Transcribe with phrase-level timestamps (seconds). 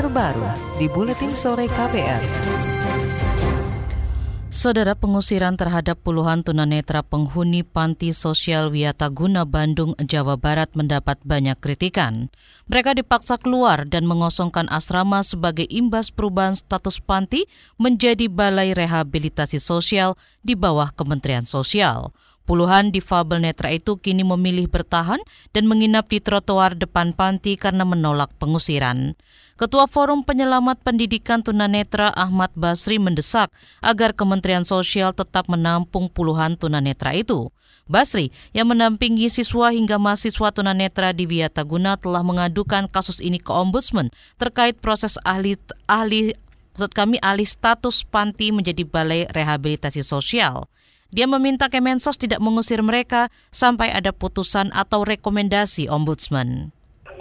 [0.00, 0.48] terbaru
[0.80, 2.24] di Buletin Sore KPR.
[4.48, 12.32] Saudara pengusiran terhadap puluhan tunanetra penghuni panti sosial Wiataguna Bandung, Jawa Barat mendapat banyak kritikan.
[12.72, 17.44] Mereka dipaksa keluar dan mengosongkan asrama sebagai imbas perubahan status panti
[17.76, 22.16] menjadi balai rehabilitasi sosial di bawah Kementerian Sosial.
[22.48, 25.20] Puluhan difabel netra itu kini memilih bertahan
[25.52, 29.14] dan menginap di trotoar depan panti karena menolak pengusiran.
[29.60, 33.52] Ketua Forum Penyelamat Pendidikan Tunanetra Ahmad Basri mendesak
[33.84, 37.52] agar Kementerian Sosial tetap menampung puluhan tunanetra itu.
[37.84, 44.08] Basri yang menampingi siswa hingga mahasiswa tunanetra di Wiataguna telah mengadukan kasus ini ke Ombudsman
[44.40, 46.32] terkait proses ahli ahli
[46.72, 50.72] maksud kami alih status panti menjadi balai rehabilitasi sosial.
[51.12, 56.72] Dia meminta Kemensos tidak mengusir mereka sampai ada putusan atau rekomendasi ombudsman.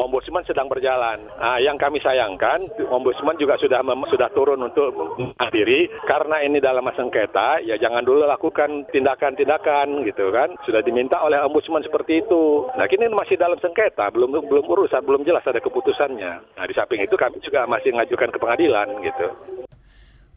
[0.10, 1.22] Ombudsman sedang berjalan.
[1.38, 7.62] Nah, yang kami sayangkan, Ombudsman juga sudah sudah turun untuk menghadiri karena ini dalam sengketa,
[7.62, 10.58] ya jangan dulu lakukan tindakan-tindakan gitu kan.
[10.66, 12.66] Sudah diminta oleh Ombudsman seperti itu.
[12.74, 16.58] Nah, kini masih dalam sengketa, belum belum urusan, belum jelas ada keputusannya.
[16.58, 19.59] Nah, di samping itu kami juga masih mengajukan ke pengadilan gitu.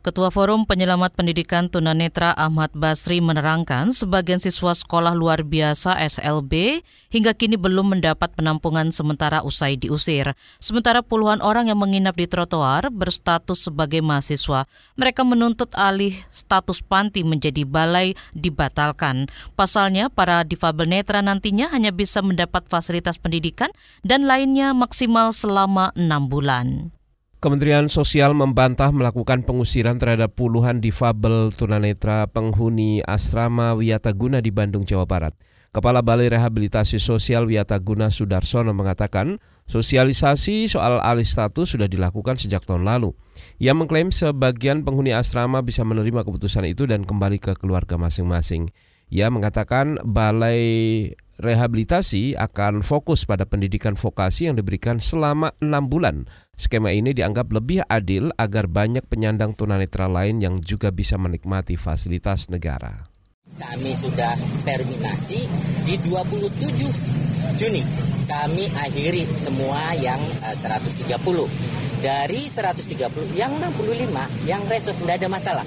[0.02, 6.82] Ketua Forum Penyelamat Pendidikan Tunanetra Ahmad Basri menerangkan sebagian siswa sekolah luar biasa SLB
[7.14, 10.34] hingga kini belum mendapat penampungan sementara usai diusir.
[10.58, 14.66] Sementara puluhan orang yang menginap di trotoar berstatus sebagai mahasiswa.
[14.98, 19.30] Mereka menuntut alih status panti menjadi balai dibatalkan.
[19.54, 23.70] Pasalnya, para difabel netra nantinya hanya bisa mendapat fasilitas pendidikan
[24.02, 26.90] dan lainnya maksimal selama enam bulan.
[27.42, 35.10] Kementerian Sosial membantah melakukan pengusiran terhadap puluhan difabel tunanetra penghuni asrama Wiyataguna di Bandung, Jawa
[35.10, 35.34] Barat.
[35.74, 42.86] Kepala Balai Rehabilitasi Sosial Wiyataguna Sudarsono mengatakan sosialisasi soal alih status sudah dilakukan sejak tahun
[42.86, 43.10] lalu.
[43.58, 48.70] Ia mengklaim sebagian penghuni asrama bisa menerima keputusan itu dan kembali ke keluarga masing-masing.
[49.10, 51.10] Ia mengatakan Balai
[51.42, 56.30] rehabilitasi akan fokus pada pendidikan vokasi yang diberikan selama enam bulan.
[56.54, 62.46] Skema ini dianggap lebih adil agar banyak penyandang tunanetra lain yang juga bisa menikmati fasilitas
[62.46, 63.10] negara.
[63.58, 64.32] Kami sudah
[64.64, 65.44] terminasi
[65.84, 67.82] di 27 Juni.
[68.24, 70.22] Kami akhiri semua yang
[70.54, 71.10] 130.
[71.10, 71.50] Eh,
[72.02, 75.66] Dari 130, yang 65, yang resos tidak ada masalah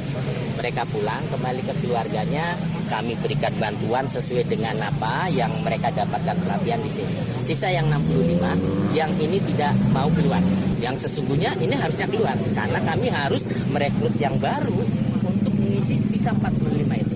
[0.56, 2.56] mereka pulang kembali ke keluarganya
[2.88, 7.14] kami berikan bantuan sesuai dengan apa yang mereka dapatkan pelatihan di sini.
[7.46, 10.42] Sisa yang 65 yang ini tidak mau keluar.
[10.82, 14.80] Yang sesungguhnya ini harusnya keluar karena kami harus merekrut yang baru
[15.26, 17.16] untuk mengisi sisa 45 itu.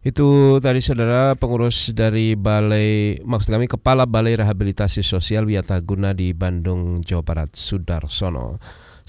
[0.00, 7.04] Itu tadi saudara pengurus dari Balai, maksud kami Kepala Balai Rehabilitasi Sosial Wiataguna di Bandung,
[7.04, 8.56] Jawa Barat, Sudarsono.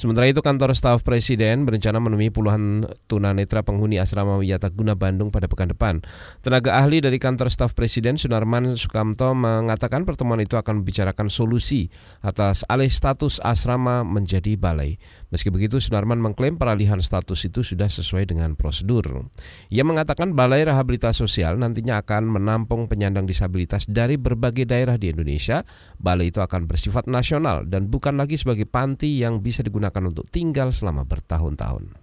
[0.02, 5.46] Sementara itu kantor staf presiden berencana menemui puluhan tunanetra penghuni asrama Wiyata Guna Bandung pada
[5.46, 6.02] pekan depan.
[6.42, 11.94] Tenaga ahli dari kantor staf presiden Sunarman Sukamto mengatakan pertemuan itu akan membicarakan solusi
[12.26, 14.98] atas alih status asrama menjadi balai.
[15.32, 19.32] Meski begitu, Sunarman mengklaim peralihan status itu sudah sesuai dengan prosedur.
[19.72, 25.64] Ia mengatakan Balai Rehabilitasi Sosial nantinya akan menampung penyandang disabilitas dari berbagai daerah di Indonesia.
[25.96, 30.76] Balai itu akan bersifat nasional dan bukan lagi sebagai panti yang bisa digunakan untuk tinggal
[30.76, 31.96] selama bertahun-tahun.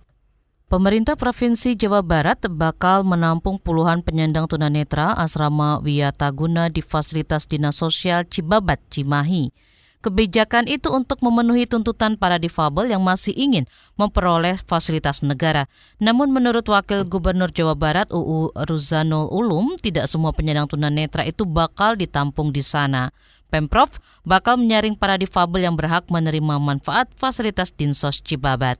[0.69, 8.29] Pemerintah Provinsi Jawa Barat bakal menampung puluhan penyandang tunanetra asrama Wiyataguna di fasilitas Dinas Sosial
[8.29, 9.53] Cibabat, Cimahi.
[9.99, 13.67] Kebijakan itu untuk memenuhi tuntutan para difabel yang masih ingin
[13.99, 15.67] memperoleh fasilitas negara.
[15.99, 21.99] Namun menurut Wakil Gubernur Jawa Barat UU Ruzanul Ulum, tidak semua penyandang tunanetra itu bakal
[21.99, 23.11] ditampung di sana.
[23.51, 28.79] Pemprov bakal menyaring para difabel yang berhak menerima manfaat fasilitas Dinsos Cibabat.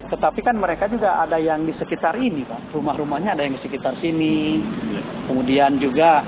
[0.00, 2.76] Tetapi kan mereka juga ada yang di sekitar ini, Pak.
[2.76, 4.60] Rumah-rumahnya ada yang di sekitar sini.
[5.24, 6.20] Kemudian juga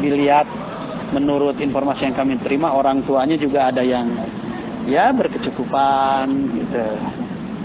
[0.00, 0.48] dilihat
[1.10, 4.06] menurut informasi yang kami terima orang tuanya juga ada yang
[4.86, 6.26] ya berkecukupan
[6.56, 6.86] gitu.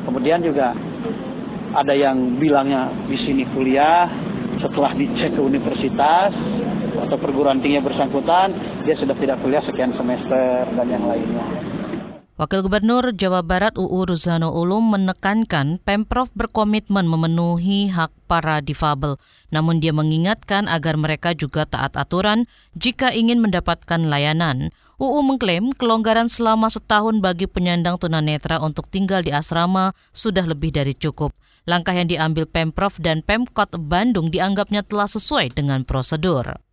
[0.06, 0.74] Kemudian juga
[1.76, 4.08] ada yang bilangnya di sini kuliah
[4.62, 6.32] setelah dicek ke universitas
[6.96, 8.56] atau perguruan tinggi bersangkutan
[8.88, 11.46] dia sudah tidak kuliah sekian semester dan yang lainnya.
[12.36, 19.16] Wakil Gubernur Jawa Barat UU Ruzano Ulum menekankan Pemprov berkomitmen memenuhi hak para difabel.
[19.56, 22.44] Namun dia mengingatkan agar mereka juga taat aturan
[22.76, 24.76] jika ingin mendapatkan layanan.
[25.00, 30.92] UU mengklaim kelonggaran selama setahun bagi penyandang tunanetra untuk tinggal di asrama sudah lebih dari
[30.92, 31.32] cukup.
[31.64, 36.65] Langkah yang diambil Pemprov dan Pemkot Bandung dianggapnya telah sesuai dengan prosedur.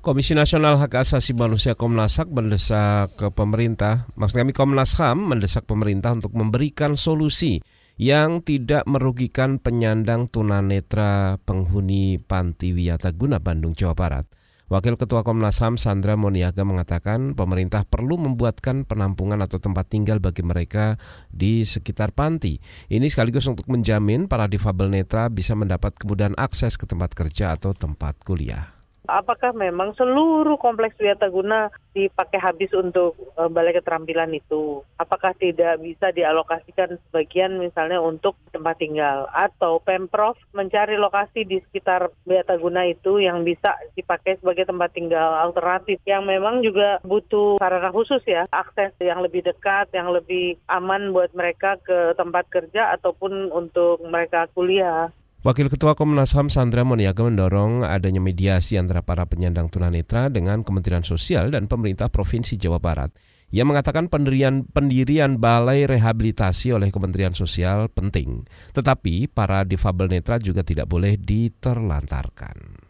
[0.00, 5.68] Komisi Nasional Hak Asasi Manusia Komnas HAM mendesak ke pemerintah, maksud kami Komnas HAM mendesak
[5.68, 7.60] pemerintah untuk memberikan solusi
[8.00, 14.24] yang tidak merugikan penyandang tunanetra penghuni Panti Wiyata Guna Bandung, Jawa Barat.
[14.72, 20.40] Wakil Ketua Komnas HAM Sandra Moniaga mengatakan pemerintah perlu membuatkan penampungan atau tempat tinggal bagi
[20.40, 20.96] mereka
[21.28, 22.56] di sekitar panti.
[22.88, 27.76] Ini sekaligus untuk menjamin para difabel netra bisa mendapat kemudahan akses ke tempat kerja atau
[27.76, 28.79] tempat kuliah
[29.18, 34.86] apakah memang seluruh kompleks Wiataguna dipakai habis untuk uh, balai keterampilan itu?
[34.96, 42.08] Apakah tidak bisa dialokasikan sebagian misalnya untuk tempat tinggal atau Pemprov mencari lokasi di sekitar
[42.24, 48.22] Wiataguna itu yang bisa dipakai sebagai tempat tinggal alternatif yang memang juga butuh sarana khusus
[48.24, 53.98] ya, akses yang lebih dekat, yang lebih aman buat mereka ke tempat kerja ataupun untuk
[54.06, 55.10] mereka kuliah.
[55.40, 61.00] Wakil Ketua Komnas HAM Sandra Moniaga mendorong adanya mediasi antara para penyandang tunanetra dengan Kementerian
[61.00, 63.08] Sosial dan pemerintah Provinsi Jawa Barat.
[63.48, 68.44] Ia mengatakan pendirian, pendirian balai rehabilitasi oleh Kementerian Sosial penting,
[68.76, 72.84] tetapi para difabel netra juga tidak boleh diterlantarkan.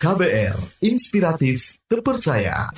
[0.00, 2.72] KBR, inspiratif, terpercaya.